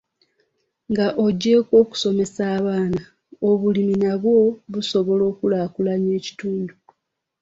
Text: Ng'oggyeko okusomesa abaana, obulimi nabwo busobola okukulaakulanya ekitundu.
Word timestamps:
Ng'oggyeko 0.89 1.73
okusomesa 1.83 2.41
abaana, 2.57 3.01
obulimi 3.49 3.95
nabwo 4.03 4.41
busobola 4.71 5.23
okukulaakulanya 5.29 6.11
ekitundu. 6.19 6.73